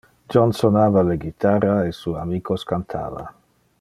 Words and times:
John 0.33 0.51
sonava 0.59 1.03
le 1.09 1.15
gitarra 1.25 1.75
e 1.85 1.91
su 1.99 2.15
amicos 2.25 2.63
cantava. 2.73 3.23